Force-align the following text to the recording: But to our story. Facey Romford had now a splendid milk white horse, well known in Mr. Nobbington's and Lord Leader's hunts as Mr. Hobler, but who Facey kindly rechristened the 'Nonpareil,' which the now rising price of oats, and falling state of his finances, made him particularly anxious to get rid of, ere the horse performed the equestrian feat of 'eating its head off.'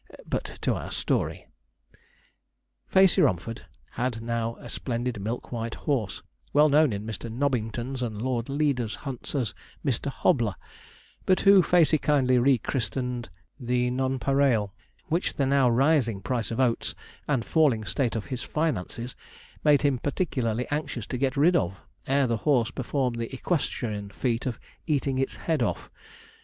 But 0.27 0.57
to 0.61 0.73
our 0.73 0.89
story. 0.89 1.45
Facey 2.87 3.21
Romford 3.21 3.67
had 3.91 4.19
now 4.19 4.55
a 4.55 4.67
splendid 4.67 5.21
milk 5.21 5.51
white 5.51 5.75
horse, 5.75 6.23
well 6.53 6.69
known 6.69 6.91
in 6.91 7.05
Mr. 7.05 7.31
Nobbington's 7.31 8.01
and 8.01 8.19
Lord 8.19 8.49
Leader's 8.49 8.95
hunts 9.05 9.35
as 9.35 9.53
Mr. 9.85 10.07
Hobler, 10.11 10.55
but 11.27 11.41
who 11.41 11.61
Facey 11.61 11.99
kindly 11.99 12.39
rechristened 12.39 13.29
the 13.59 13.91
'Nonpareil,' 13.91 14.73
which 15.05 15.35
the 15.35 15.45
now 15.45 15.69
rising 15.69 16.19
price 16.19 16.49
of 16.49 16.59
oats, 16.59 16.95
and 17.27 17.45
falling 17.45 17.85
state 17.85 18.15
of 18.15 18.25
his 18.33 18.41
finances, 18.41 19.15
made 19.63 19.83
him 19.83 19.99
particularly 19.99 20.67
anxious 20.71 21.05
to 21.05 21.17
get 21.19 21.37
rid 21.37 21.55
of, 21.55 21.79
ere 22.07 22.25
the 22.25 22.37
horse 22.37 22.71
performed 22.71 23.17
the 23.19 23.31
equestrian 23.31 24.09
feat 24.09 24.47
of 24.47 24.59
'eating 24.87 25.19
its 25.19 25.35
head 25.35 25.61
off.' 25.61 25.91